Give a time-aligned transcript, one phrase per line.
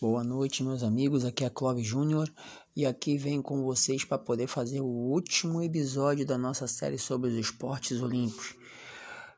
[0.00, 1.24] Boa noite, meus amigos.
[1.24, 2.32] Aqui é Clóvis Júnior
[2.76, 7.30] e aqui venho com vocês para poder fazer o último episódio da nossa série sobre
[7.30, 8.54] os esportes olímpicos.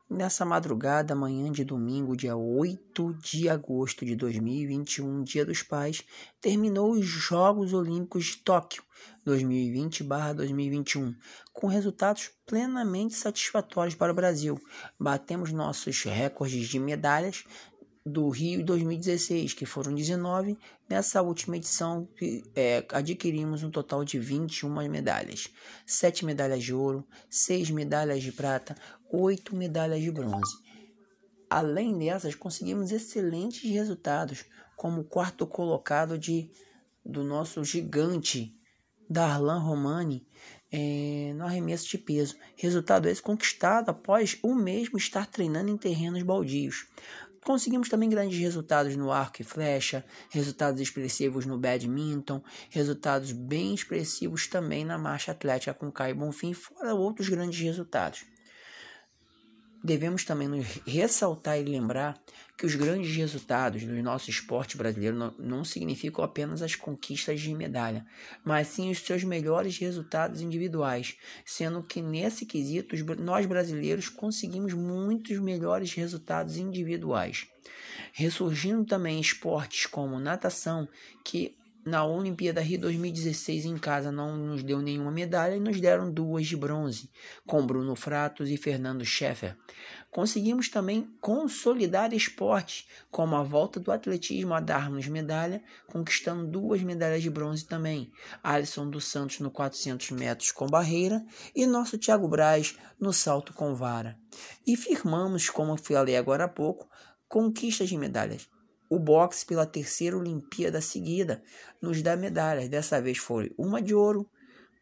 [0.07, 6.03] Nessa madrugada, manhã de domingo, dia 8 de agosto de 2021, Dia dos Pais,
[6.39, 8.83] terminou os Jogos Olímpicos de Tóquio
[9.25, 11.15] 2020/2021,
[11.53, 14.61] com resultados plenamente satisfatórios para o Brasil.
[14.99, 17.45] Batemos nossos recordes de medalhas
[18.05, 20.57] do Rio 2016, que foram 19.
[20.89, 22.07] Nessa última edição,
[22.55, 25.49] é, adquirimos um total de 21 medalhas:
[25.85, 28.75] 7 medalhas de ouro, 6 medalhas de prata,
[29.11, 30.57] 8 medalhas de bronze.
[31.49, 36.49] Além dessas, conseguimos excelentes resultados, como o quarto colocado de,
[37.05, 38.55] do nosso gigante
[39.09, 40.25] Darlan Romani
[40.71, 42.37] é, no arremesso de peso.
[42.55, 46.87] Resultado esse conquistado após o mesmo estar treinando em terrenos baldios.
[47.43, 54.45] Conseguimos também grandes resultados no arco e flecha, resultados expressivos no badminton, resultados bem expressivos
[54.47, 58.30] também na marcha atlética com Caio Bonfim, fora outros grandes resultados.
[59.83, 62.21] Devemos também nos ressaltar e lembrar
[62.55, 67.51] que os grandes resultados do nosso esporte brasileiro não, não significam apenas as conquistas de
[67.55, 68.05] medalha,
[68.45, 75.39] mas sim os seus melhores resultados individuais, sendo que nesse quesito nós brasileiros conseguimos muitos
[75.39, 77.47] melhores resultados individuais.
[78.13, 80.87] Ressurgindo também esportes como natação,
[81.23, 86.11] que na Olimpíada Rio 2016 em casa não nos deu nenhuma medalha e nos deram
[86.11, 87.09] duas de bronze,
[87.45, 89.57] com Bruno Fratos e Fernando Scheffer.
[90.11, 97.23] Conseguimos também consolidar esportes, como a volta do atletismo a darmos medalha, conquistando duas medalhas
[97.23, 98.11] de bronze também.
[98.43, 103.73] Alisson dos Santos no 400 metros com barreira e nosso Thiago Braz no salto com
[103.73, 104.17] vara.
[104.67, 106.89] E firmamos, como falei agora há pouco,
[107.27, 108.50] conquistas de medalhas
[108.91, 111.41] o boxe pela terceira Olimpíada seguida
[111.81, 112.67] nos dá medalhas.
[112.67, 114.29] Dessa vez foi uma de ouro,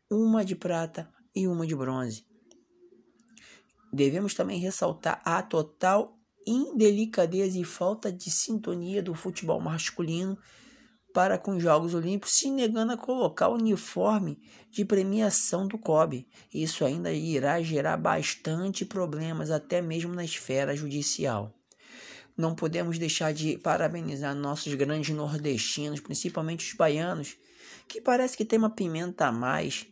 [0.09, 2.25] uma de prata e uma de bronze.
[3.93, 6.17] Devemos também ressaltar a total
[6.47, 10.35] indelicadeza e falta de sintonia do futebol masculino
[11.13, 14.39] para com os Jogos Olímpicos, se negando a colocar o uniforme
[14.71, 16.27] de premiação do COB.
[16.51, 21.58] Isso ainda irá gerar bastante problemas, até mesmo na esfera judicial.
[22.39, 27.35] Não podemos deixar de parabenizar nossos grandes nordestinos, principalmente os baianos,
[27.85, 29.85] que parece que tem uma pimenta a mais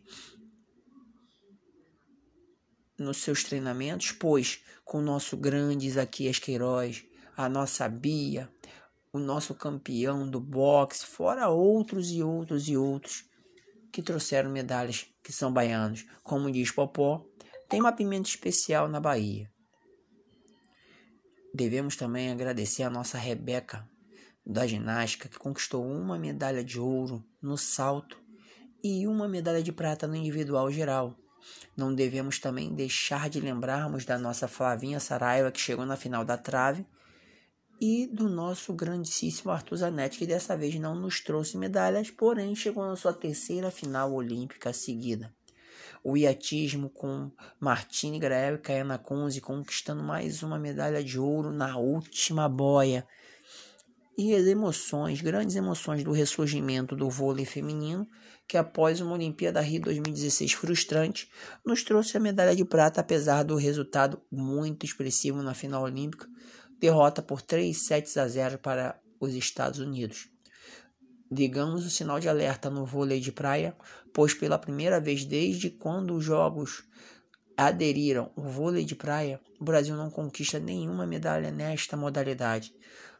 [2.98, 7.04] nos seus treinamentos, pois com o nosso grande Isaquias Queiroz,
[7.36, 8.50] a nossa Bia,
[9.12, 13.26] o nosso campeão do boxe, fora outros e outros e outros
[13.92, 16.06] que trouxeram medalhas que são baianos.
[16.22, 17.26] Como diz Popó,
[17.68, 19.52] tem uma pimenta especial na Bahia.
[21.54, 23.88] Devemos também agradecer a nossa Rebeca
[24.44, 28.18] da ginástica, que conquistou uma medalha de ouro no salto
[28.82, 31.14] e uma medalha de prata no individual geral.
[31.76, 36.36] Não devemos também deixar de lembrarmos da nossa Flavinha Saraiva, que chegou na final da
[36.36, 36.86] trave,
[37.80, 42.84] e do nosso grandíssimo Arthur Zanetti, que dessa vez não nos trouxe medalhas, porém chegou
[42.86, 45.32] na sua terceira final olímpica seguida
[46.02, 51.76] o iatismo com Martini Grael e Kayana Kunze conquistando mais uma medalha de ouro na
[51.76, 53.06] última boia.
[54.16, 58.04] E as emoções, grandes emoções do ressurgimento do vôlei feminino,
[58.48, 61.30] que após uma Olimpíada Rio 2016 frustrante,
[61.64, 66.26] nos trouxe a medalha de prata, apesar do resultado muito expressivo na final olímpica,
[66.80, 70.28] derrota por 3 sets a 0 para os Estados Unidos.
[71.30, 73.76] Ligamos o sinal de alerta no vôlei de praia,
[74.18, 76.82] pois pela primeira vez desde quando os jogos
[77.56, 82.74] aderiram ao vôlei de praia, o Brasil não conquista nenhuma medalha nesta modalidade.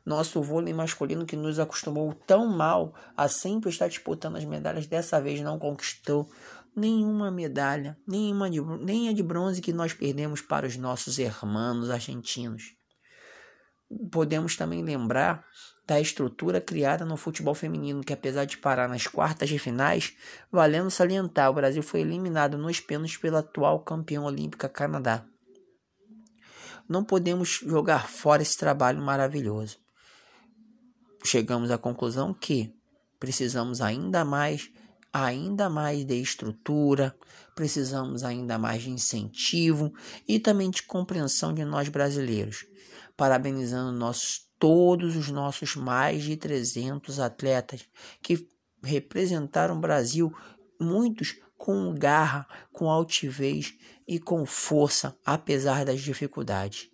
[0.04, 5.20] Nosso vôlei masculino, que nos acostumou tão mal a sempre estar disputando as medalhas, dessa
[5.20, 6.28] vez não conquistou
[6.75, 11.91] nenhuma medalha, nenhuma de, nem a de bronze que nós perdemos para os nossos irmãos
[11.91, 12.75] argentinos.
[14.10, 15.47] Podemos também lembrar
[15.88, 20.12] da estrutura criada no futebol feminino, que apesar de parar nas quartas de finais,
[20.52, 25.25] valendo salientar, o Brasil foi eliminado nos pênaltis pela atual campeã olímpica Canadá.
[26.87, 29.79] Não podemos jogar fora esse trabalho maravilhoso.
[31.25, 32.70] Chegamos à conclusão que
[33.19, 34.70] precisamos ainda mais,
[35.11, 37.17] ainda mais de estrutura,
[37.55, 39.91] precisamos ainda mais de incentivo
[40.29, 42.67] e também de compreensão de nós brasileiros
[43.19, 47.88] parabenizando nossos, todos os nossos mais de 300 atletas
[48.22, 48.49] que
[48.82, 50.32] representaram o Brasil,
[50.81, 53.75] muitos com garra, com altivez
[54.06, 56.88] e com força, apesar das dificuldades.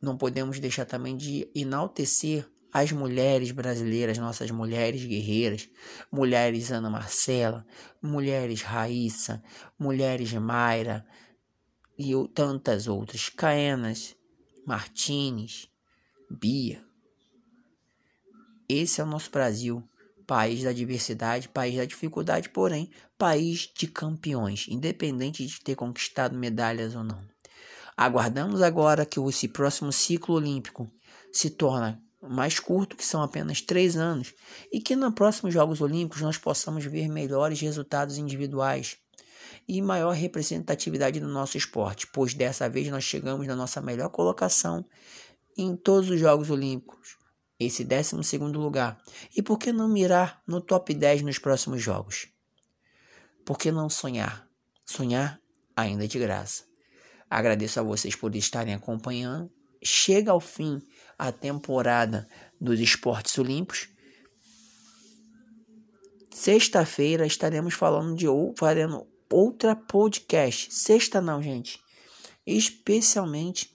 [0.00, 5.68] Não podemos deixar também de enaltecer as mulheres brasileiras, nossas mulheres guerreiras,
[6.10, 7.64] mulheres Ana Marcela,
[8.02, 9.42] mulheres Raíssa,
[9.78, 11.06] mulheres Mayra
[11.96, 14.16] e tantas outras, Caenas,
[14.66, 15.68] Martins,
[16.30, 16.84] Bia.
[18.68, 19.82] Esse é o nosso Brasil,
[20.26, 26.94] país da diversidade, país da dificuldade, porém, país de campeões, independente de ter conquistado medalhas
[26.94, 27.22] ou não.
[27.96, 30.90] Aguardamos agora que esse próximo ciclo olímpico
[31.32, 34.32] se torne mais curto, que são apenas três anos,
[34.72, 38.96] e que nos próximos Jogos Olímpicos nós possamos ver melhores resultados individuais
[39.68, 44.84] e maior representatividade no nosso esporte, pois dessa vez nós chegamos na nossa melhor colocação
[45.56, 47.16] em todos os Jogos Olímpicos,
[47.58, 49.00] esse 12 lugar.
[49.36, 52.28] E por que não mirar no top 10 nos próximos Jogos?
[53.44, 54.48] Por que não sonhar?
[54.84, 55.40] Sonhar
[55.76, 56.64] ainda é de graça.
[57.28, 59.50] Agradeço a vocês por estarem acompanhando.
[59.82, 60.80] Chega ao fim
[61.18, 62.28] a temporada
[62.60, 63.88] dos esportes olímpicos.
[66.30, 70.72] Sexta-feira estaremos falando de ou fazendo outra podcast.
[70.72, 71.80] Sexta não, gente.
[72.46, 73.73] Especialmente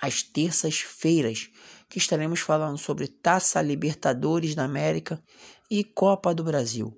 [0.00, 1.50] às terças-feiras,
[1.88, 5.22] que estaremos falando sobre Taça Libertadores da América
[5.70, 6.96] e Copa do Brasil.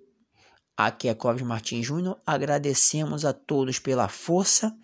[0.77, 2.21] Aqui é Clóvis Martins Júnior.
[2.27, 4.77] Agradecemos a todos pela força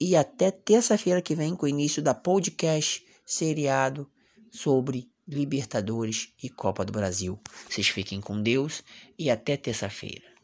[0.00, 4.10] e até terça-feira que vem com o início da podcast seriado
[4.50, 7.38] sobre Libertadores e Copa do Brasil.
[7.68, 8.82] Vocês fiquem com Deus
[9.18, 10.37] e até terça-feira.